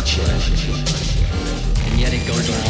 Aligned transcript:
And 0.00 2.00
yet 2.00 2.14
it 2.14 2.26
goes 2.26 2.48
on 2.48 2.69